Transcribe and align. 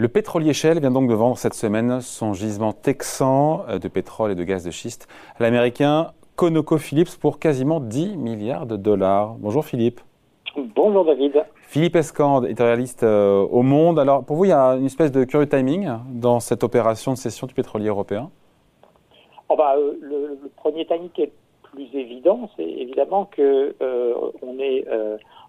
Le 0.00 0.08
pétrolier 0.08 0.54
Shell 0.54 0.80
vient 0.80 0.90
donc 0.90 1.10
de 1.10 1.14
vendre 1.14 1.36
cette 1.36 1.52
semaine 1.52 2.00
son 2.00 2.32
gisement 2.32 2.72
texan 2.72 3.66
de 3.78 3.86
pétrole 3.86 4.30
et 4.30 4.34
de 4.34 4.44
gaz 4.44 4.64
de 4.64 4.70
schiste 4.70 5.08
à 5.38 5.42
l'américain 5.42 6.12
ConocoPhillips 6.36 7.18
pour 7.20 7.38
quasiment 7.38 7.80
10 7.80 8.16
milliards 8.16 8.64
de 8.64 8.76
dollars. 8.76 9.34
Bonjour 9.34 9.62
Philippe. 9.62 10.00
Bonjour 10.56 11.04
David. 11.04 11.44
Philippe 11.64 11.96
Escande, 11.96 12.46
éditorialiste 12.46 13.02
euh, 13.02 13.42
au 13.42 13.60
Monde. 13.60 13.98
Alors 13.98 14.24
pour 14.24 14.36
vous, 14.36 14.46
il 14.46 14.48
y 14.48 14.52
a 14.52 14.70
une 14.76 14.86
espèce 14.86 15.12
de 15.12 15.24
curieux 15.24 15.46
timing 15.46 15.90
dans 16.08 16.40
cette 16.40 16.64
opération 16.64 17.12
de 17.12 17.18
cession 17.18 17.46
du 17.46 17.52
pétrolier 17.52 17.88
européen? 17.88 18.30
Oh 19.50 19.54
bah, 19.54 19.74
euh, 19.76 19.98
le, 20.00 20.40
premier 20.56 20.86
timing 20.86 21.10
qui 21.10 21.24
est 21.24 21.32
plus 21.74 21.94
évident, 21.94 22.48
c'est 22.56 22.64
évidemment 22.64 23.26
que 23.26 23.74
euh, 23.82 24.14
on 24.40 24.58
est 24.60 24.86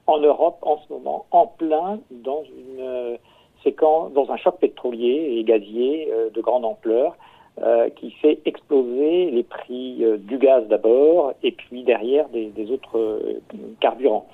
en 0.07 0.19
Europe 0.19 0.57
en 0.63 0.77
ce 0.79 0.91
moment 0.91 1.25
en 1.31 1.47
plein 1.47 1.99
dans 2.11 2.43
une 2.43 3.17
séquence, 3.63 4.13
dans 4.13 4.31
un 4.31 4.37
choc 4.37 4.59
pétrolier 4.59 5.35
et 5.37 5.43
gazier 5.43 6.11
de 6.33 6.41
grande 6.41 6.65
ampleur. 6.65 7.15
Euh, 7.59 7.89
qui 7.89 8.11
fait 8.11 8.39
exploser 8.45 9.29
les 9.29 9.43
prix 9.43 9.97
euh, 10.01 10.15
du 10.17 10.37
gaz 10.37 10.65
d'abord 10.69 11.33
et 11.43 11.51
puis 11.51 11.83
derrière 11.83 12.29
des, 12.29 12.49
autres 12.71 12.97
euh, 12.97 13.41
carburants 13.81 14.25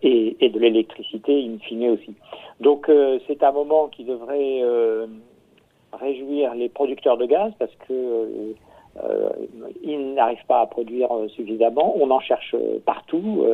et, 0.00 0.36
et, 0.38 0.48
de 0.48 0.60
l'électricité 0.60 1.44
in 1.44 1.58
fine 1.58 1.90
aussi. 1.90 2.14
Donc 2.60 2.88
c'est 3.26 3.42
un 3.42 3.50
moment 3.50 3.88
qui 3.88 4.04
devrait 4.04 4.62
réjouir 5.92 6.54
les 6.54 6.68
producteurs 6.68 7.16
de 7.16 7.26
gaz 7.26 7.52
parce 7.58 7.74
que 7.88 8.54
ils 9.82 10.14
n'arrivent 10.14 10.46
pas 10.46 10.60
à 10.60 10.66
produire 10.66 11.08
suffisamment. 11.28 11.94
On 11.98 12.10
en 12.10 12.20
cherche 12.20 12.54
partout. 12.84 13.44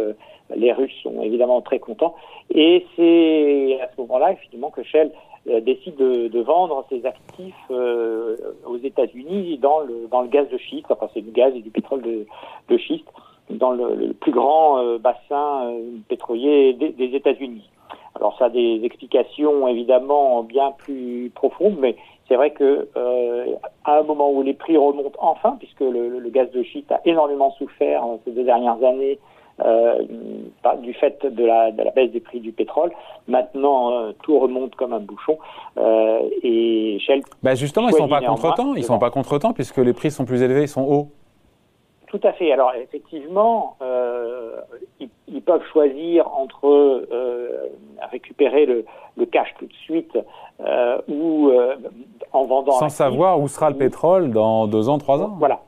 les 0.55 0.73
Russes 0.73 0.95
sont 1.03 1.23
évidemment 1.23 1.61
très 1.61 1.79
contents. 1.79 2.15
Et 2.55 2.85
c'est 2.97 3.79
à 3.81 3.89
ce 3.95 4.01
moment-là, 4.01 4.33
effectivement, 4.33 4.71
que 4.71 4.83
Shell 4.83 5.13
euh, 5.49 5.61
décide 5.61 5.97
de, 5.97 6.41
vendre 6.41 6.85
ses 6.91 7.07
actifs 7.07 7.55
euh, 7.71 8.37
aux 8.67 8.77
États-Unis 8.77 9.57
dans 9.59 9.81
le, 9.81 10.07
dans 10.11 10.21
le 10.21 10.29
gaz 10.29 10.49
de 10.51 10.59
schiste, 10.59 10.87
enfin 10.91 11.09
c'est 11.15 11.21
du 11.21 11.31
gaz 11.31 11.55
et 11.55 11.61
du 11.61 11.71
pétrole 11.71 12.03
de, 12.03 12.79
schiste, 12.79 13.09
dans 13.49 13.71
le, 13.71 14.13
plus 14.15 14.33
grand 14.33 14.79
euh, 14.79 14.99
bassin 14.99 15.73
pétrolier 16.09 16.75
des, 16.75 16.91
des 16.91 17.15
États-Unis. 17.15 17.69
Alors 18.19 18.37
ça 18.39 18.47
a 18.47 18.49
des 18.51 18.81
explications 18.83 19.69
évidemment 19.69 20.43
bien 20.43 20.73
plus 20.77 21.31
profondes, 21.35 21.77
mais 21.79 21.97
c'est 22.29 22.37
vrai 22.37 22.51
que 22.51 22.89
euh, 22.97 23.47
à 23.85 23.99
un 23.99 24.03
moment 24.03 24.31
où 24.31 24.43
les 24.43 24.55
prix 24.55 24.77
remontent 24.77 25.19
enfin, 25.21 25.57
puisque 25.59 25.81
le, 25.81 26.19
le, 26.19 26.31
gaz 26.31 26.51
de 26.51 26.63
schiste 26.63 26.93
a 26.93 27.01
énormément 27.05 27.53
souffert 27.53 28.05
ces 28.25 28.33
deux 28.33 28.45
dernières 28.45 28.83
années 28.85 29.19
euh, 29.65 30.05
du 30.83 30.95
fait 30.95 31.25
de 31.27 31.45
la, 31.45 31.73
de 31.73 31.83
la, 31.83 31.91
baisse 31.91 32.13
des 32.13 32.21
prix 32.21 32.39
du 32.39 32.53
pétrole. 32.53 32.93
Maintenant, 33.27 33.93
euh, 33.93 34.13
tout 34.23 34.39
remonte 34.39 34.75
comme 34.77 34.93
un 34.93 35.01
bouchon. 35.01 35.39
Euh, 35.79 36.21
et 36.43 36.99
Shell. 37.01 37.23
Bah 37.43 37.57
justement, 37.57 37.89
ils 37.89 37.93
ne 37.93 37.99
sont 37.99 38.09
pas 38.09 38.21
contre-temps. 38.21 38.75
Ils 38.77 38.85
sont 38.85 38.99
pas 38.99 39.11
contre-temps 39.11 39.53
puisque 39.53 39.79
les 39.79 39.93
prix 39.93 40.11
sont 40.11 40.25
plus 40.25 40.43
élevés, 40.43 40.63
ils 40.63 40.69
sont 40.69 40.85
hauts. 40.85 41.09
Tout 42.09 42.21
à 42.23 42.33
fait. 42.33 42.53
Alors 42.53 42.73
effectivement, 42.75 43.77
euh, 43.83 44.57
ils, 44.99 45.11
ils, 45.29 45.43
peuvent 45.43 45.65
choisir 45.73 46.27
entre 46.35 46.67
euh, 46.67 47.71
récupérer 48.11 48.65
le, 48.65 48.85
le, 49.17 49.27
cash 49.27 49.55
tout 49.59 49.67
de 49.67 49.73
suite 49.75 50.19
euh, 50.61 50.99
ou 51.09 51.51
en 52.33 52.45
vendant. 52.45 52.73
Sans 52.73 52.89
savoir 52.89 53.41
où 53.41 53.49
sera 53.49 53.69
le 53.71 53.77
pétrole 53.77 54.31
dans 54.31 54.67
deux 54.67 54.89
ans, 54.89 54.99
trois 54.99 55.21
ans. 55.21 55.37
Voilà. 55.39 55.61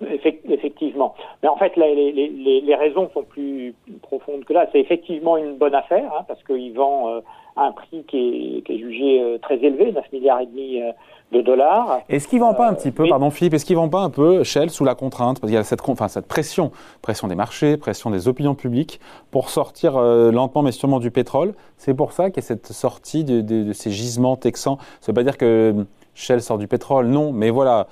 Effectivement. 0.00 1.14
Mais 1.42 1.48
en 1.48 1.56
fait, 1.56 1.74
les, 1.76 2.12
les, 2.12 2.60
les, 2.60 2.74
raisons 2.76 3.10
sont 3.12 3.24
plus 3.24 3.74
profondes 4.02 4.44
que 4.44 4.52
là. 4.52 4.66
C'est 4.70 4.78
effectivement 4.78 5.36
une 5.36 5.56
bonne 5.56 5.74
affaire, 5.74 6.12
hein, 6.16 6.24
parce 6.28 6.42
qu'il 6.44 6.72
vend 6.72 7.08
euh, 7.08 7.20
à 7.56 7.64
un 7.64 7.72
prix 7.72 8.04
qui 8.06 8.58
est, 8.58 8.62
qui 8.62 8.74
est 8.74 8.78
jugé 8.78 9.20
euh, 9.20 9.38
très 9.38 9.56
élevé, 9.56 9.90
9 9.90 10.12
milliards 10.12 10.40
et 10.40 10.46
demi 10.46 10.80
euh, 10.80 10.92
de 11.32 11.40
dollars. 11.40 11.98
Est-ce 12.08 12.28
qu'il 12.28 12.38
vend 12.38 12.54
pas 12.54 12.68
un 12.68 12.74
petit 12.74 12.92
peu, 12.92 13.08
pardon 13.08 13.30
Philippe, 13.30 13.54
est-ce 13.54 13.64
qu'il 13.64 13.74
vend 13.74 13.88
pas 13.88 14.02
un 14.02 14.10
peu 14.10 14.44
Shell 14.44 14.70
sous 14.70 14.84
la 14.84 14.94
contrainte? 14.94 15.40
Parce 15.40 15.50
qu'il 15.50 15.56
y 15.56 15.60
a 15.60 15.64
cette, 15.64 15.80
enfin, 15.88 16.06
cette 16.06 16.28
pression, 16.28 16.70
pression 17.02 17.26
des 17.26 17.34
marchés, 17.34 17.76
pression 17.76 18.10
des 18.10 18.28
opinions 18.28 18.54
publiques 18.54 19.00
pour 19.32 19.50
sortir 19.50 19.98
lentement 20.00 20.62
mais 20.62 20.72
sûrement 20.72 21.00
du 21.00 21.10
pétrole. 21.10 21.54
C'est 21.76 21.94
pour 21.94 22.12
ça 22.12 22.30
qu'il 22.30 22.40
y 22.42 22.46
a 22.46 22.46
cette 22.46 22.68
sortie 22.68 23.24
de, 23.24 23.40
de, 23.40 23.64
de 23.64 23.72
ces 23.72 23.90
gisements 23.90 24.36
texans. 24.36 24.76
Ça 25.00 25.10
veut 25.10 25.14
pas 25.14 25.24
dire 25.24 25.36
que 25.36 25.74
Shell 26.14 26.40
sort 26.40 26.58
du 26.58 26.68
pétrole, 26.68 27.06
non, 27.06 27.32
mais 27.32 27.50
voilà 27.50 27.88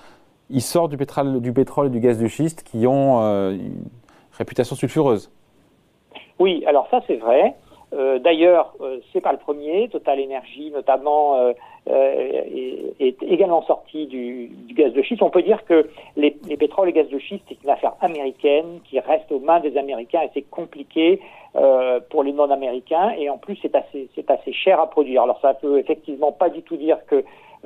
ils 0.51 0.62
sortent 0.62 0.91
du 0.91 0.97
pétrole, 0.97 1.41
du 1.41 1.51
et 1.51 1.91
du 1.91 2.01
gaz 2.01 2.19
de 2.19 2.29
schiste 2.29 2.62
qui 2.62 2.87
ont 2.87 3.21
euh, 3.21 3.53
une 3.53 3.84
réputation 4.33 4.77
sulfureuse. 4.77 5.31
Oui, 6.39 6.65
alors 6.67 6.87
ça 6.91 7.01
c'est 7.07 7.17
vrai. 7.17 7.55
Euh, 7.95 8.19
D'ailleurs, 8.19 8.75
euh, 8.81 8.99
c'est 9.12 9.21
pas 9.21 9.33
le 9.33 9.39
premier. 9.39 9.89
Total 9.89 10.21
Energy, 10.21 10.71
notamment, 10.71 11.37
euh, 11.37 11.53
est, 11.89 13.23
également 13.23 13.62
sorti 13.62 14.07
du, 14.07 14.51
gaz 14.75 14.93
de 14.93 15.03
schiste. 15.03 15.23
On 15.23 15.31
peut 15.31 15.43
dire 15.43 15.65
que 15.65 15.89
les, 16.17 16.37
les 16.49 16.57
pétroles 16.57 16.89
et 16.89 16.93
gaz 16.93 17.09
de 17.09 17.19
schiste, 17.19 17.45
c'est 17.49 17.63
une 17.63 17.71
affaire 17.71 17.95
américaine 18.01 18.81
qui 18.84 18.99
reste 18.99 19.31
aux 19.31 19.41
mains 19.41 19.61
des 19.61 19.77
Américains 19.77 20.23
et 20.23 20.31
c'est 20.34 20.43
compliqué 20.43 21.21
pour 22.11 22.23
les 22.23 22.33
non-américains. 22.33 23.15
Et 23.19 23.31
en 23.31 23.39
plus, 23.39 23.57
c'est 23.63 23.75
assez, 23.75 24.11
assez 24.28 24.53
cher 24.53 24.78
à 24.78 24.91
produire. 24.91 25.23
Alors, 25.23 25.41
ça 25.41 25.55
peut 25.55 25.78
effectivement 25.78 26.31
pas 26.31 26.51
du 26.51 26.61
tout 26.61 26.77
dire 26.77 26.99
que 27.07 27.25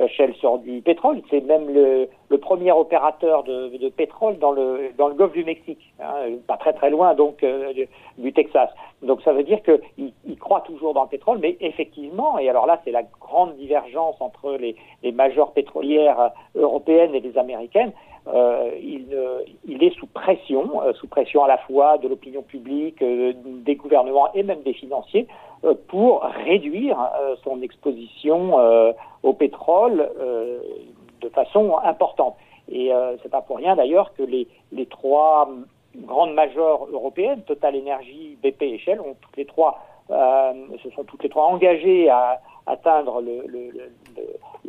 Shell 0.09 0.35
sort 0.37 0.59
du 0.59 0.81
pétrole. 0.81 1.21
C'est 1.31 1.41
même 1.41 1.69
le, 1.73 2.09
le, 2.29 2.39
premier 2.39 2.73
opérateur 2.73 3.45
de, 3.45 3.77
de, 3.77 3.89
pétrole 3.89 4.39
dans 4.39 4.53
le, 4.53 4.91
dans 4.97 5.09
le 5.09 5.15
golfe 5.15 5.33
du 5.33 5.45
Mexique, 5.45 5.93
hein, 6.01 6.15
pas 6.47 6.57
très 6.57 6.73
très 6.73 6.91
loin 6.91 7.15
donc 7.15 7.43
euh, 7.43 7.73
du, 8.19 8.33
Texas. 8.33 8.71
Donc 9.03 9.23
ça 9.23 9.33
veut 9.33 9.43
dire 9.43 9.61
qu'il 9.63 10.13
il 10.27 10.39
croit 10.39 10.61
toujours 10.61 10.95
dans 10.95 11.03
le 11.03 11.09
pétrole, 11.09 11.39
mais 11.41 11.57
effectivement, 11.61 12.39
et 12.39 12.49
alors 12.49 12.67
là 12.67 12.81
c'est 12.85 12.91
la 12.91 13.03
grande 13.03 13.57
divergence 13.57 14.17
entre 14.21 14.53
les, 14.53 14.77
les 15.03 15.13
majors 15.13 15.53
pétrolières 15.53 16.33
européennes 16.55 17.15
et 17.15 17.21
les 17.21 17.37
américaines, 17.39 17.93
euh, 18.29 18.71
il, 18.81 19.17
il, 19.67 19.83
est 19.83 19.95
sous 19.99 20.07
pression, 20.07 20.83
euh, 20.83 20.93
sous 20.95 21.09
pression 21.09 21.43
à 21.43 21.49
la 21.49 21.59
fois 21.59 21.99
de 21.99 22.09
l'opinion 22.09 22.43
publique, 22.43 23.03
euh, 23.03 23.33
des 23.45 23.77
gouvernements 23.77 24.33
et 24.35 24.43
même 24.43 24.63
des 24.63 24.75
financiers, 24.75 25.27
euh, 25.65 25.75
pour 25.89 26.23
réduire 26.23 26.99
euh, 27.01 27.37
son 27.43 27.63
exposition 27.63 28.59
au 29.23 29.33
pétrole 29.33 30.09
de 31.21 31.29
façon 31.31 31.77
importante. 31.83 32.37
Et 32.71 32.93
c'est 33.23 33.31
pas 33.31 33.41
pour 33.41 33.57
rien 33.57 33.77
d'ailleurs 33.77 34.15
que 34.15 34.23
les, 34.23 34.47
les 34.73 34.87
trois 34.87 35.51
grandes 35.97 36.35
majors 36.35 36.89
européennes, 36.93 37.43
Total 37.43 37.77
Energy, 37.77 38.39
BP 38.43 38.63
et 38.63 38.79
Shell, 38.79 39.01
ont 39.01 39.17
toutes 39.21 39.37
les 39.37 39.45
trois, 39.45 39.81
se 40.09 40.91
sont 40.95 41.05
toutes 41.05 41.23
les 41.23 41.29
trois 41.29 41.47
engagées 41.47 42.09
à 42.09 42.41
atteindre 42.71 43.21
le, 43.21 43.43
le, 43.47 43.71
le, 43.71 43.91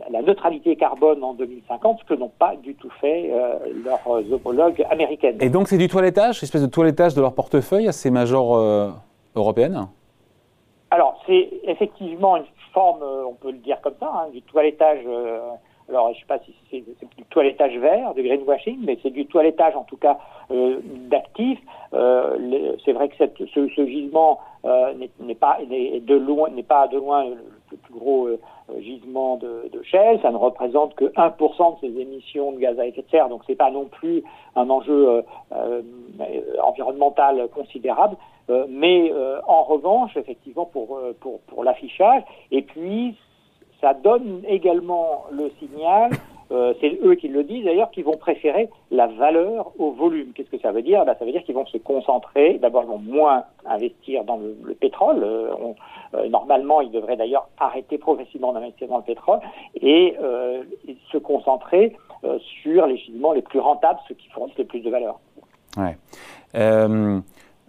la 0.10 0.22
neutralité 0.22 0.76
carbone 0.76 1.24
en 1.24 1.34
2050, 1.34 2.00
ce 2.00 2.06
que 2.06 2.14
n'ont 2.14 2.32
pas 2.40 2.56
du 2.56 2.76
tout 2.76 2.90
fait 3.02 3.32
euh, 3.32 3.58
leurs 3.86 4.34
homologues 4.34 4.86
américaines. 4.90 5.38
Et 5.42 5.50
donc 5.50 5.68
c'est 5.68 5.78
du 5.78 5.88
toilettage, 5.88 6.44
espèce 6.44 6.62
de 6.62 6.68
toilettage 6.68 7.14
de 7.14 7.22
leur 7.22 7.34
portefeuille 7.34 7.88
à 7.88 7.92
ces 7.92 8.12
majors 8.12 8.58
euh, 8.58 8.90
européennes? 9.36 9.88
Alors 10.92 11.22
c'est 11.26 11.50
effectivement 11.64 12.38
une 12.38 12.46
forme, 12.74 13.04
euh, 13.04 13.26
on 13.26 13.34
peut 13.34 13.52
le 13.52 13.58
dire 13.58 13.80
comme 13.82 13.96
ça, 14.00 14.12
hein, 14.14 14.30
du 14.34 14.42
toilettage. 14.42 15.00
Euh, 15.08 15.40
alors 15.90 16.10
je 16.10 16.16
ne 16.16 16.20
sais 16.20 16.28
pas 16.28 16.40
si 16.40 16.54
c'est 16.70 16.84
du 17.18 17.24
toilettage 17.30 17.78
vert, 17.78 18.14
du 18.14 18.24
greenwashing, 18.24 18.80
mais 18.84 18.98
c'est 19.04 19.10
du 19.10 19.26
toilettage 19.26 19.76
en 19.76 19.84
tout 19.84 19.98
cas 19.98 20.18
euh, 20.52 20.80
d'actifs. 21.10 21.60
Euh, 21.94 22.76
c'est 22.86 22.94
vrai 22.94 23.10
que 23.10 23.16
cette, 23.18 23.38
ce, 23.38 23.68
ce, 23.76 23.86
gisement 23.86 24.40
euh, 24.64 24.94
n'est 25.20 25.36
pas 25.36 25.58
de 25.68 26.16
loin 26.16 26.50
n'est 26.50 26.64
pas 26.64 26.88
de 26.88 26.98
loin 26.98 27.26
gros 27.92 28.28
euh, 28.28 28.38
gisement 28.80 29.38
de, 29.38 29.70
de, 29.72 29.84
Shell. 29.84 30.20
Ça 30.22 30.32
ne 30.32 30.38
représente 30.38 30.96
que 30.96 31.06
1% 31.06 31.76
de 31.76 31.88
ses 31.88 32.00
émissions 32.00 32.52
de 32.54 32.58
gaz 32.58 32.80
à 32.80 32.86
effet 32.86 33.02
de 33.02 33.10
serre, 33.10 33.30
donc 33.30 33.42
c'est 33.46 33.56
pas 33.56 33.72
non 33.72 33.86
plus 33.86 34.24
un 34.56 34.70
enjeu 34.70 35.10
euh, 35.10 35.22
euh, 35.54 35.82
environnemental 36.64 37.48
considérable. 37.54 38.16
mais 38.70 39.14
en 39.48 39.64
revanche, 39.64 40.18
effectivement, 40.18 40.66
pour, 40.66 41.00
pour 41.48 41.64
l'affichage, 41.64 42.24
et 42.52 42.62
puis 42.62 43.16
ça 43.80 43.94
donne 43.94 44.42
également 44.48 45.26
le 45.32 45.50
signal 45.60 46.12
euh, 46.52 46.74
c'est 46.82 47.00
eux 47.04 47.16
qui 47.16 47.28
le 47.28 47.44
disent 47.44 47.66
d'ailleurs, 47.66 47.92
qui 47.92 48.02
vont 48.02 48.18
préférer 48.18 48.70
la 48.90 49.08
valeur 49.08 49.72
au 49.80 49.92
volume. 49.92 50.34
Qu'est-ce 50.34 50.50
que 50.50 50.60
ça 50.60 50.72
veut 50.72 50.82
dire? 50.82 51.06
Ben, 51.06 51.16
Ça 51.18 51.26
veut 51.26 51.32
dire 51.32 51.44
qu'ils 51.44 51.56
vont 51.56 51.66
se 51.66 51.78
concentrer, 51.78 52.58
d'abord 52.60 52.84
ils 52.84 52.90
vont 52.90 52.98
moins 52.98 53.44
investir 53.66 54.24
dans 54.26 54.38
le, 54.38 54.58
le 54.64 54.74
pétrole, 54.74 55.24
euh, 55.24 55.54
euh, 56.14 56.28
normalement 56.28 56.82
ils 56.82 56.92
devraient 56.92 57.16
d'ailleurs 57.16 57.48
arrêter 57.58 57.98
progressivement 57.98 58.54
d'investir 58.54 58.88
dans 58.88 58.98
le 58.98 59.04
pétrole, 59.04 59.40
et, 59.82 60.16
se 61.12 61.18
concentrer 61.18 61.96
sur 62.62 62.86
les 62.86 62.98
gisements 62.98 63.34
les 63.34 63.42
plus 63.42 63.60
rentables, 63.60 64.00
ceux 64.08 64.16
qui 64.16 64.30
fournissent 64.30 64.58
le 64.58 64.66
plus 64.66 64.80
de 64.80 64.90
valeur. 64.90 65.20
Ouais. 65.78 65.96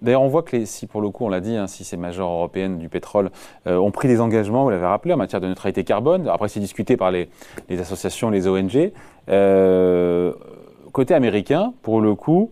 D'ailleurs, 0.02 0.22
on 0.22 0.28
voit 0.28 0.42
que 0.42 0.56
les, 0.56 0.66
si 0.66 0.86
pour 0.86 1.00
le 1.00 1.10
coup, 1.10 1.24
on 1.24 1.28
l'a 1.28 1.40
dit, 1.40 1.56
hein, 1.56 1.66
si 1.66 1.84
ces 1.84 1.96
majors 1.96 2.30
européennes 2.30 2.78
du 2.78 2.88
pétrole 2.88 3.30
euh, 3.66 3.78
ont 3.78 3.92
pris 3.92 4.08
des 4.08 4.20
engagements, 4.20 4.64
vous 4.64 4.70
l'avez 4.70 4.86
rappelé, 4.86 5.14
en 5.14 5.16
matière 5.16 5.40
de 5.40 5.46
neutralité 5.46 5.84
carbone, 5.84 6.28
après 6.28 6.48
c'est 6.48 6.60
discuté 6.60 6.96
par 6.96 7.10
les, 7.10 7.28
les, 7.68 7.80
associations, 7.80 8.28
les 8.28 8.48
ONG, 8.48 8.92
euh, 9.28 10.32
côté 10.92 11.14
américain, 11.14 11.72
pour 11.82 12.00
le 12.00 12.14
coup, 12.14 12.50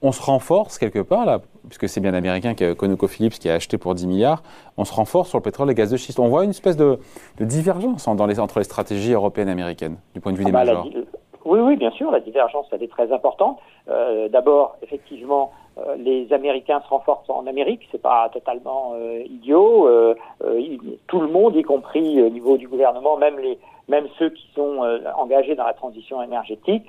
on 0.00 0.12
se 0.12 0.22
renforce 0.22 0.78
quelque 0.78 1.00
part, 1.00 1.26
là, 1.26 1.40
puisque 1.68 1.88
c'est 1.88 2.00
bien 2.00 2.14
américain 2.14 2.54
que 2.54 2.72
ConocoPhillips 2.72 3.38
qui 3.38 3.48
a 3.48 3.54
acheté 3.54 3.78
pour 3.78 3.94
10 3.94 4.06
milliards, 4.06 4.42
on 4.76 4.84
se 4.84 4.92
renforce 4.92 5.28
sur 5.28 5.38
le 5.38 5.42
pétrole 5.42 5.68
et 5.68 5.72
le 5.72 5.74
gaz 5.74 5.90
de 5.90 5.96
schiste. 5.96 6.18
On 6.18 6.28
voit 6.28 6.44
une 6.44 6.50
espèce 6.50 6.76
de, 6.76 6.98
divergence 7.40 8.08
dans 8.08 8.26
les, 8.26 8.40
entre 8.40 8.58
les 8.58 8.64
stratégies 8.64 9.12
européennes 9.12 9.48
et 9.48 9.52
américaines, 9.52 9.96
du 10.14 10.20
point 10.20 10.32
de 10.32 10.38
vue 10.38 10.44
des 10.44 10.50
ah 10.50 10.64
bah, 10.64 10.64
majors. 10.64 10.88
Oui, 11.44 11.58
oui, 11.60 11.76
bien 11.76 11.90
sûr, 11.92 12.10
la 12.10 12.20
divergence, 12.20 12.66
elle 12.72 12.82
est 12.82 12.90
très 12.90 13.12
importante. 13.12 13.58
Euh, 13.88 14.28
d'abord, 14.28 14.76
effectivement, 14.82 15.52
les 15.96 16.32
Américains 16.32 16.80
se 16.80 16.88
renforcent 16.88 17.30
en 17.30 17.46
Amérique, 17.46 17.88
c'est 17.90 18.02
pas 18.02 18.28
totalement 18.28 18.92
euh, 18.94 19.22
idiot. 19.26 19.88
tout 21.06 21.20
le 21.20 21.28
monde, 21.28 21.56
y 21.56 21.62
compris 21.62 22.22
au 22.22 22.28
niveau 22.28 22.56
du 22.56 22.68
gouvernement, 22.68 23.16
même 23.16 23.38
les 23.38 23.58
même 23.88 24.06
ceux 24.18 24.30
qui 24.30 24.48
sont 24.54 24.78
engagés 25.16 25.54
dans 25.54 25.64
la 25.64 25.74
transition 25.74 26.22
énergétique, 26.22 26.84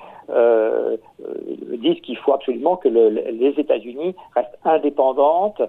disent 1.77 2.01
qu'il 2.01 2.17
faut 2.17 2.33
absolument 2.33 2.77
que 2.77 2.87
le, 2.87 3.09
les 3.09 3.53
États-Unis 3.57 4.15
restent 4.35 4.57
indépendantes, 4.63 5.61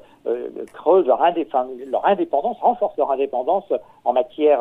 creusent 0.72 1.06
leur, 1.06 1.22
indépendance, 1.22 2.58
renforcent 2.60 2.96
leur 2.96 3.10
indépendance 3.10 3.72
en 4.04 4.12
matière 4.12 4.60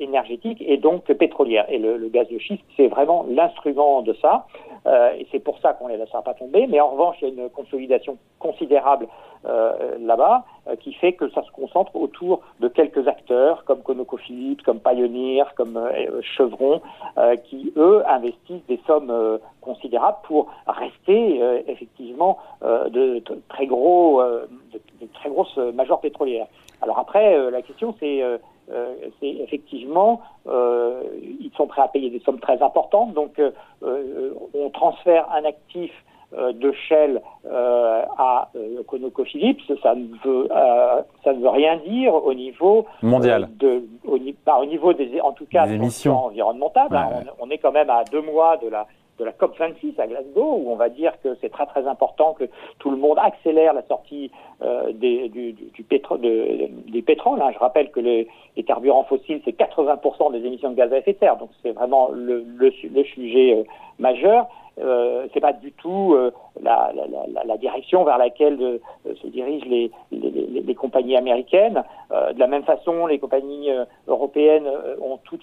énergétique 0.00 0.62
et 0.66 0.76
donc 0.76 1.04
pétrolière. 1.04 1.66
Et 1.68 1.78
le, 1.78 1.96
le 1.96 2.08
gaz 2.08 2.26
de 2.28 2.38
schiste, 2.38 2.64
c'est 2.76 2.88
vraiment 2.88 3.26
l'instrument 3.28 4.02
de 4.02 4.14
ça. 4.14 4.46
Euh, 4.86 5.12
et 5.18 5.26
c'est 5.30 5.40
pour 5.40 5.58
ça 5.58 5.72
qu'on 5.74 5.86
ne 5.88 5.92
les 5.92 5.98
laissera 5.98 6.22
pas 6.22 6.34
tomber. 6.34 6.66
Mais 6.66 6.80
en 6.80 6.88
revanche, 6.88 7.16
il 7.20 7.28
y 7.28 7.30
a 7.30 7.44
une 7.44 7.50
consolidation 7.50 8.16
considérable 8.38 9.08
euh, 9.46 9.96
là-bas 10.00 10.44
euh, 10.57 10.57
qui 10.80 10.92
fait 10.94 11.12
que 11.12 11.28
ça 11.30 11.42
se 11.42 11.50
concentre 11.50 11.94
autour 11.96 12.40
de 12.60 12.68
quelques 12.68 13.06
acteurs 13.08 13.64
comme 13.64 13.82
ConocoPhillips, 13.82 14.62
comme 14.62 14.80
Pioneer, 14.80 15.44
comme 15.56 15.80
Chevron, 16.22 16.80
qui 17.44 17.72
eux 17.76 18.02
investissent 18.06 18.66
des 18.68 18.80
sommes 18.86 19.38
considérables 19.60 20.18
pour 20.24 20.48
rester 20.66 21.40
effectivement 21.66 22.38
de, 22.62 23.22
très 23.48 23.66
gros, 23.66 24.22
de, 24.22 25.06
très 25.14 25.30
grosses 25.30 25.56
majors 25.74 26.00
pétrolières. 26.00 26.46
Alors 26.82 26.98
après, 26.98 27.50
la 27.50 27.62
question 27.62 27.94
c'est 27.98 28.22
euh, 28.70 28.94
effectivement, 29.22 30.20
euh, 30.46 31.02
ils 31.22 31.50
sont 31.56 31.66
prêts 31.66 31.80
à 31.80 31.88
payer 31.88 32.10
des 32.10 32.20
sommes 32.20 32.40
très 32.40 32.62
importantes. 32.62 33.14
Donc, 33.14 33.38
euh, 33.38 33.50
on 34.54 34.68
transfère 34.70 35.30
un 35.32 35.44
actif 35.44 35.90
de 36.32 36.72
Shell 36.72 37.22
à 37.50 38.50
ConocoPhillips, 38.86 39.60
ça 39.82 39.94
ne 39.94 40.06
veut 40.24 40.48
ça 41.24 41.32
ne 41.32 41.40
veut 41.40 41.48
rien 41.48 41.76
dire 41.78 42.14
au 42.14 42.34
niveau 42.34 42.86
mondial, 43.02 43.48
de, 43.58 43.84
au, 44.04 44.16
au, 44.16 44.66
niveau 44.66 44.92
des 44.92 45.20
en 45.20 45.32
tout 45.32 45.46
cas 45.46 45.66
des 45.66 45.74
émissions 45.74 46.26
environnementales. 46.26 46.88
Hein. 46.90 47.24
on, 47.38 47.46
on, 47.46 47.50
est 47.50 47.58
quand 47.58 47.72
même 47.72 47.90
à 47.90 48.04
deux 48.04 48.22
mois 48.22 48.56
de 48.58 48.68
la 48.68 48.86
de 49.18 49.24
la 49.24 49.32
COP 49.32 49.58
26 49.58 49.98
à 49.98 50.06
Glasgow, 50.06 50.60
où 50.62 50.70
on 50.70 50.76
va 50.76 50.88
dire 50.88 51.12
que 51.22 51.36
c'est 51.40 51.48
très 51.50 51.66
très 51.66 51.86
important 51.86 52.34
que 52.34 52.44
tout 52.78 52.90
le 52.90 52.96
monde 52.96 53.18
accélère 53.20 53.74
la 53.74 53.82
sortie 53.82 54.30
euh, 54.62 54.92
des, 54.92 55.28
du, 55.28 55.52
du 55.52 55.70
de, 55.82 56.90
des 56.90 57.02
pétroles. 57.02 57.42
Hein. 57.42 57.50
Je 57.52 57.58
rappelle 57.58 57.90
que 57.90 58.00
les, 58.00 58.28
les 58.56 58.62
carburants 58.62 59.04
fossiles, 59.04 59.40
c'est 59.44 59.58
80% 59.58 60.32
des 60.32 60.46
émissions 60.46 60.70
de 60.70 60.76
gaz 60.76 60.92
à 60.92 60.98
effet 60.98 61.14
de 61.14 61.18
serre, 61.18 61.36
donc 61.36 61.50
c'est 61.62 61.72
vraiment 61.72 62.10
le, 62.12 62.44
le, 62.56 62.72
le 62.94 63.04
sujet 63.04 63.56
euh, 63.56 63.64
majeur. 63.98 64.46
Euh, 64.80 65.26
c'est 65.32 65.40
pas 65.40 65.52
du 65.52 65.72
tout 65.72 66.14
euh, 66.14 66.30
la, 67.44 67.56
direction 67.56 68.04
vers 68.04 68.18
laquelle 68.18 68.60
euh, 68.60 68.78
se 69.16 69.26
dirigent 69.26 69.66
les, 69.68 70.74
compagnies 70.74 71.16
américaines. 71.16 71.82
Euh, 72.12 72.32
de 72.32 72.38
la 72.38 72.46
même 72.46 72.62
façon, 72.62 73.06
les 73.06 73.18
compagnies 73.18 73.70
européennes 74.06 74.68
ont 75.02 75.18
toutes 75.24 75.42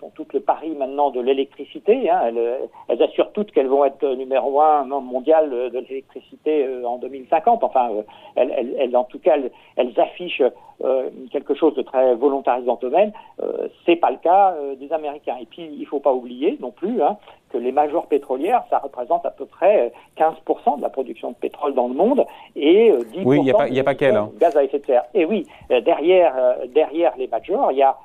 font 0.00 0.10
tout 0.14 0.26
le 0.32 0.40
pari 0.40 0.70
maintenant 0.70 1.10
de 1.10 1.20
l'électricité. 1.20 2.10
Hein. 2.10 2.32
Elles, 2.88 3.02
assurent 3.02 3.32
toutes 3.32 3.52
qu'elles 3.52 3.68
vont 3.68 3.84
être 3.84 4.04
numéro 4.14 4.60
un 4.60 4.84
mondial 4.84 5.50
de 5.50 5.78
l'électricité 5.88 6.66
en 6.84 6.96
2050. 6.98 7.62
Enfin, 7.62 7.90
en 8.36 9.04
tout 9.04 9.18
cas, 9.20 9.36
elles, 9.76 10.00
affichent 10.00 10.42
quelque 11.30 11.54
chose 11.54 11.74
de 11.74 11.82
très 11.82 12.14
volontariste 12.14 12.66
dans 12.66 12.78
le 12.82 12.90
domaine. 12.90 13.12
c'est 13.84 13.96
pas 13.96 14.10
le 14.10 14.18
cas 14.18 14.56
des 14.80 14.92
Américains. 14.92 15.36
Et 15.40 15.46
puis, 15.46 15.70
il 15.78 15.86
faut 15.86 16.00
pas 16.00 16.12
oublier 16.12 16.56
non 16.60 16.72
plus 16.72 17.02
hein, 17.02 17.18
que 17.50 17.58
les 17.58 17.72
majors 17.72 18.06
pétrolières, 18.06 18.64
ça 18.70 18.78
représente 18.78 19.24
à 19.24 19.30
peu 19.30 19.46
près 19.46 19.92
15% 20.18 20.24
euh, 20.24 20.76
de 20.76 20.82
la 20.82 20.88
production 20.88 21.30
de 21.30 21.36
pétrole 21.36 21.74
dans 21.74 21.88
le 21.88 21.94
monde 21.94 22.24
et 22.54 22.90
10% 22.90 22.94
euh, 22.94 23.22
oui, 23.24 23.42
y 23.42 23.50
a 23.50 23.54
pas, 23.54 23.68
y 23.68 23.80
a 23.80 23.84
pas 23.84 23.94
hein. 24.00 24.30
gaz 24.38 24.56
à 24.56 24.64
effet 24.64 24.78
de 24.78 24.86
serre. 24.86 25.04
Et 25.14 25.24
oui, 25.24 25.46
euh, 25.70 25.80
derrière, 25.80 26.34
derrière 26.74 27.12
les 27.16 27.28
majors, 27.28 27.72
il 27.72 27.78
y 27.78 27.82
a 27.82 27.96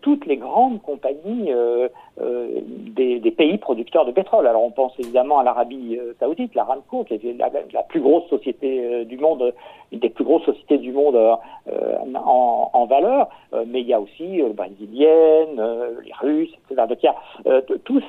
toutes 0.00 0.26
les 0.26 0.36
grandes 0.36 0.82
compagnies 0.82 1.52
euh, 1.52 1.88
euh, 2.20 2.60
des, 2.66 3.30
pays 3.30 3.58
producteurs 3.58 4.04
de 4.04 4.12
pétrole. 4.12 4.46
Alors 4.46 4.62
on 4.62 4.70
pense 4.70 4.92
évidemment 4.98 5.38
à 5.38 5.44
l'Arabie 5.44 5.98
saoudite, 6.20 6.54
l'Aramco, 6.54 7.04
qui 7.04 7.14
est 7.14 7.36
la, 7.36 7.82
plus 7.82 8.00
grosse 8.00 8.28
société 8.28 9.04
du 9.04 9.18
monde, 9.18 9.52
une 9.90 9.98
des 9.98 10.10
plus 10.10 10.24
grosses 10.24 10.44
sociétés 10.44 10.78
du 10.78 10.92
monde 10.92 11.16
en, 11.16 12.86
valeur, 12.86 13.28
mais 13.66 13.80
il 13.80 13.88
y 13.88 13.94
a 13.94 14.00
aussi 14.00 14.42
brésiliennes, 14.54 15.60
les 16.04 16.12
Russes, 16.20 16.54
etc. 16.70 16.86
Donc 16.88 16.98
il 17.02 17.06
y 17.06 17.08
a, 17.08 17.62
tous 17.62 18.02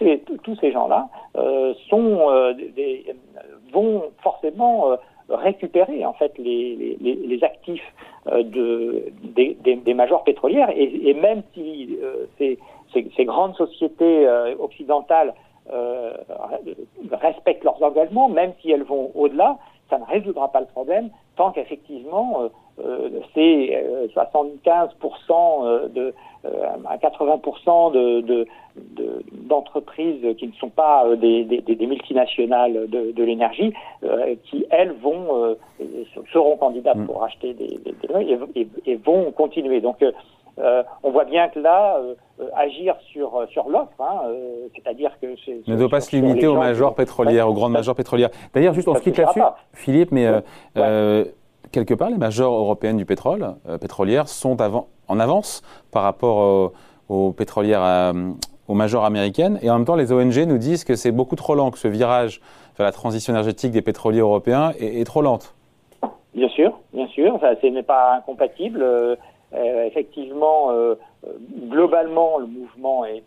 ces, 0.61 0.71
gens-là 0.71 1.07
vont 3.73 4.03
forcément 4.21 4.95
récupérer 5.29 6.05
en 6.05 6.13
fait 6.13 6.37
les, 6.37 6.97
les, 7.01 7.15
les 7.15 7.43
actifs 7.43 7.93
euh, 8.27 8.43
de, 8.43 9.05
des, 9.23 9.57
des, 9.63 9.75
des, 9.75 9.93
majors 9.93 10.23
pétrolières. 10.23 10.69
Et, 10.75 11.09
et 11.09 11.13
même 11.13 11.43
si 11.53 11.97
euh, 12.01 12.25
ces, 12.37 12.59
ces, 12.93 13.09
ces, 13.15 13.25
grandes 13.25 13.55
sociétés 13.55 14.27
euh, 14.27 14.55
occidentales 14.59 15.33
respectent 17.11 17.63
leurs 17.63 17.81
engagements, 17.81 18.29
même 18.29 18.53
si 18.61 18.69
elles 18.69 18.83
vont 18.83 19.09
au-delà, 19.15 19.57
ça 19.95 19.99
ne 19.99 20.05
résoudra 20.05 20.51
pas 20.51 20.59
le 20.59 20.65
problème 20.67 21.09
tant 21.35 21.51
qu'effectivement 21.51 22.49
euh, 22.79 23.09
c'est 23.33 23.83
75% 24.15 25.89
de 25.93 26.13
à 26.85 26.97
80% 26.97 27.93
de, 27.93 28.21
de, 28.21 28.47
d'entreprises 29.31 30.35
qui 30.37 30.47
ne 30.47 30.53
sont 30.53 30.69
pas 30.69 31.05
euh, 31.05 31.15
des, 31.15 31.43
des, 31.43 31.61
des 31.61 31.87
multinationales 31.87 32.87
de, 32.89 33.11
de 33.11 33.23
l'énergie, 33.23 33.73
euh, 34.03 34.35
qui 34.45 34.65
elles 34.69 34.93
vont 35.01 35.43
euh, 35.43 35.55
seront 36.31 36.57
candidates 36.57 36.97
mm. 36.97 37.05
pour 37.05 37.23
acheter 37.23 37.53
des, 37.53 37.79
et, 38.55 38.67
et, 38.85 38.95
vont 38.95 39.31
continuer. 39.31 39.81
Donc 39.81 40.03
on 40.57 41.11
voit 41.11 41.25
bien 41.25 41.49
que 41.49 41.59
là, 41.59 41.99
agir 42.55 42.95
sur 43.11 43.45
sur 43.49 43.69
l'offre, 43.69 43.99
hein, 43.99 44.21
c'est-à-dire 44.75 45.11
que 45.21 45.27
ne 45.69 45.77
doit 45.77 45.89
pas 45.89 46.01
se 46.01 46.15
limiter 46.15 46.47
aux 46.47 46.57
majors 46.57 46.95
pétrolières, 46.95 47.49
aux 47.49 47.53
grandes 47.53 47.73
majors 47.73 47.95
pétrolières. 47.95 48.29
D'ailleurs, 48.53 48.73
juste 48.73 48.87
on 48.87 48.95
se 48.95 49.01
quitte 49.01 49.17
là-dessus, 49.17 49.41
Philippe, 49.73 50.11
mais 50.11 50.27
quelque 51.71 51.93
part, 51.93 52.09
les 52.09 52.17
majors 52.17 52.53
européennes 52.53 52.97
du 52.97 53.05
pétrole, 53.05 53.55
pétrolières, 53.81 54.27
sont 54.27 54.61
avant, 54.61 54.87
en 55.07 55.19
avance 55.19 55.61
par 55.91 56.03
rapport 56.03 56.71
aux 57.09 57.31
pétrolières 57.31 58.13
aux 58.67 58.73
majors 58.73 59.05
américaines. 59.05 59.59
Et 59.61 59.69
en 59.69 59.77
même 59.77 59.85
temps, 59.85 59.95
les 59.95 60.11
ONG 60.11 60.37
nous 60.47 60.57
disent 60.57 60.83
que 60.83 60.95
c'est 60.95 61.11
beaucoup 61.11 61.35
trop 61.35 61.55
lent, 61.55 61.71
que 61.71 61.77
ce 61.77 61.87
virage 61.87 62.41
vers 62.77 62.85
la 62.85 62.91
transition 62.91 63.33
énergétique 63.33 63.71
des 63.71 63.81
pétroliers 63.81 64.19
européens 64.19 64.71
est, 64.79 65.05
trop 65.05 65.21
lente. 65.21 65.55
Bien 66.33 66.49
sûr, 66.49 66.77
bien 66.93 67.07
sûr. 67.07 67.39
ce 67.61 67.67
n'est 67.67 67.83
pas 67.83 68.15
incompatible. 68.15 68.83
Euh, 69.55 69.75
euh, 69.75 69.85
effectivement, 69.85 70.71
euh, 70.71 70.95
globalement, 71.69 72.37
le 72.37 72.45
mouvement 72.45 73.05
est, 73.05 73.23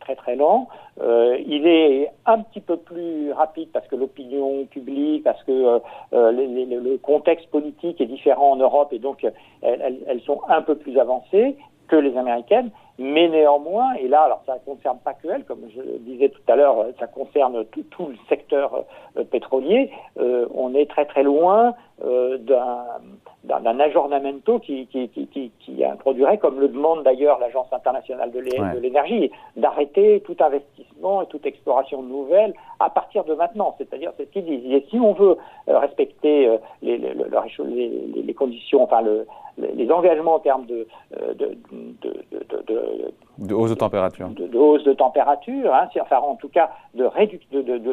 très 0.00 0.14
très 0.14 0.36
lent. 0.36 0.68
il 1.00 1.66
est 1.66 2.10
un 2.26 2.40
petit 2.40 2.60
peu 2.60 2.76
plus 2.76 3.32
rapide 3.32 3.68
parce 3.72 3.86
que 3.88 3.96
l'opinion 3.96 4.64
publique, 4.66 5.24
parce 5.24 5.42
que 5.44 5.80
le 6.12 6.96
contexte 6.98 7.50
politique 7.50 8.00
est 8.00 8.06
différent 8.06 8.52
en 8.52 8.56
Europe 8.56 8.92
et 8.92 8.98
donc 8.98 9.26
elles, 9.62 9.98
elles, 10.06 10.20
sont 10.22 10.40
un 10.48 10.62
peu 10.62 10.76
plus 10.76 10.98
avancées 10.98 11.56
que 11.88 11.96
les 11.96 12.16
américaines. 12.16 12.70
Mais 13.02 13.28
néanmoins, 13.28 13.94
et 13.94 14.08
là, 14.08 14.24
alors 14.24 14.42
ça 14.44 14.56
ne 14.56 14.58
concerne 14.58 14.98
pas 14.98 15.14
que 15.14 15.26
elle, 15.28 15.44
comme 15.44 15.62
je 15.74 15.80
disais 16.00 16.28
tout 16.28 16.42
à 16.48 16.54
l'heure, 16.54 16.84
ça 16.98 17.06
concerne 17.06 17.64
tout, 17.64 18.08
le 18.08 18.16
secteur 18.28 18.84
euh, 19.16 19.24
pétrolier, 19.24 19.90
euh, 20.18 20.46
on 20.54 20.74
est 20.74 20.84
très 20.84 21.06
très 21.06 21.22
loin 21.22 21.72
euh, 22.04 22.36
d'un 23.58 23.80
aggiornamento 23.80 24.60
qui, 24.60 24.86
qui, 24.86 25.08
qui, 25.08 25.50
qui, 25.58 25.84
introduirait, 25.84 26.38
comme 26.38 26.60
le 26.60 26.68
demande 26.68 27.02
d'ailleurs 27.02 27.38
l'Agence 27.40 27.72
internationale 27.72 28.30
de 28.30 28.40
l'énergie, 28.78 29.30
d'arrêter 29.56 30.22
tout 30.24 30.36
investissement 30.38 31.22
et 31.22 31.26
toute 31.26 31.46
exploration 31.46 32.02
nouvelle 32.02 32.54
à 32.78 32.90
partir 32.90 33.24
de 33.24 33.34
maintenant. 33.34 33.74
C'est-à-dire, 33.78 34.12
c'est 34.16 34.26
ce 34.26 34.30
qu'ils 34.30 34.44
disent. 34.44 34.72
Et 34.72 34.86
si 34.90 35.00
on 35.00 35.14
veut 35.14 35.36
respecter 35.66 36.56
les, 36.82 36.98
les, 36.98 37.14
les, 37.14 38.22
les, 38.22 38.34
conditions, 38.34 38.84
enfin 38.84 39.00
le, 39.00 39.26
les 39.58 39.90
engagements 39.90 40.34
en 40.34 40.40
termes 40.40 40.66
de, 40.66 40.86
de, 41.34 41.56
de, 42.02 42.62
de 42.66 43.12
de 43.40 43.54
hausse 43.54 43.70
de 43.70 43.74
température. 43.74 44.28
De, 44.28 44.56
hausse 44.56 44.84
de 44.84 44.92
température, 44.92 45.74
hein, 45.74 45.88
enfin 46.00 46.18
en 46.18 46.36
tout 46.36 46.48
cas 46.48 46.70
de, 46.94 47.08
de, 47.52 47.78
de 47.78 47.90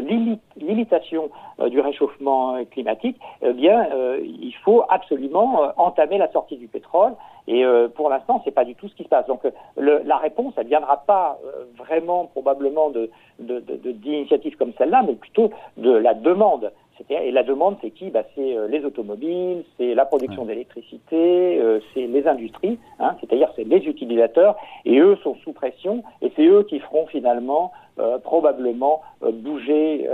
limitation 0.57 1.29
euh, 1.59 1.69
du 1.69 1.79
réchauffement 1.79 2.63
climatique, 2.71 3.17
eh 3.41 3.53
bien, 3.53 3.87
euh, 3.93 4.19
il 4.21 4.53
faut 4.63 4.83
absolument 4.89 5.47
vraiment 5.47 5.71
entamer 5.77 6.17
la 6.17 6.31
sortie 6.31 6.57
du 6.57 6.67
pétrole. 6.67 7.13
Et 7.49 7.63
pour 7.95 8.09
l'instant, 8.09 8.41
c'est 8.43 8.51
pas 8.51 8.65
du 8.65 8.75
tout 8.75 8.89
ce 8.89 8.95
qui 8.95 9.03
se 9.03 9.07
passe. 9.07 9.25
Donc 9.27 9.39
la 9.77 10.17
réponse, 10.17 10.53
elle 10.57 10.67
viendra 10.67 10.97
pas 10.97 11.39
vraiment 11.77 12.25
probablement 12.25 12.89
de 12.89 13.09
d'initiatives 13.39 14.57
comme 14.57 14.73
celle-là, 14.77 15.03
mais 15.07 15.13
plutôt 15.13 15.51
de 15.77 15.91
la 15.91 16.13
demande. 16.13 16.73
Et 17.09 17.31
la 17.31 17.43
demande, 17.43 17.77
c'est 17.81 17.91
qui? 17.91 18.09
Bah, 18.09 18.23
C'est 18.35 18.57
euh, 18.57 18.67
les 18.67 18.83
automobiles, 18.83 19.63
c'est 19.77 19.93
la 19.93 20.05
production 20.05 20.45
d'électricité, 20.45 21.59
euh, 21.59 21.79
c'est 21.93 22.07
les 22.07 22.27
industries, 22.27 22.79
hein, 22.99 23.15
c'est-à-dire 23.19 23.49
c'est 23.55 23.63
les 23.63 23.77
utilisateurs, 23.77 24.55
et 24.85 24.99
eux 24.99 25.17
sont 25.23 25.35
sous 25.43 25.53
pression, 25.53 26.03
et 26.21 26.31
c'est 26.35 26.45
eux 26.45 26.63
qui 26.63 26.79
feront 26.79 27.07
finalement 27.07 27.71
euh, 27.99 28.17
probablement 28.19 29.01
bouger 29.21 30.07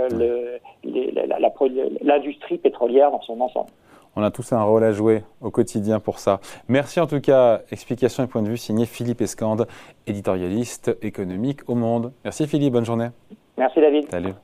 l'industrie 2.02 2.58
pétrolière 2.58 3.10
dans 3.10 3.22
son 3.22 3.40
ensemble. 3.40 3.70
On 4.16 4.22
a 4.22 4.30
tous 4.30 4.52
un 4.52 4.62
rôle 4.62 4.84
à 4.84 4.92
jouer 4.92 5.24
au 5.40 5.50
quotidien 5.50 5.98
pour 5.98 6.18
ça. 6.20 6.40
Merci 6.68 7.00
en 7.00 7.06
tout 7.06 7.20
cas. 7.20 7.62
Explication 7.72 8.22
et 8.22 8.26
point 8.28 8.42
de 8.42 8.48
vue 8.48 8.56
signé 8.56 8.86
Philippe 8.86 9.20
Escande, 9.20 9.66
éditorialiste 10.06 10.96
économique 11.02 11.68
au 11.68 11.74
Monde. 11.74 12.12
Merci 12.24 12.46
Philippe, 12.46 12.74
bonne 12.74 12.84
journée. 12.84 13.08
Merci 13.58 13.80
David. 13.80 14.10
Salut. 14.10 14.34